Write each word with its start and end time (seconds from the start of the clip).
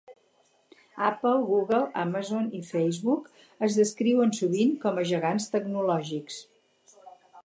Apple, 1.07 1.43
Google, 1.49 1.81
Amazon 2.03 2.47
i 2.59 2.61
Facebook 2.69 3.29
es 3.67 3.77
descriuen 3.81 4.33
sovint 4.39 4.73
com 4.87 4.97
a 5.03 5.05
gegants 5.11 5.47
tecnològics. 5.57 6.41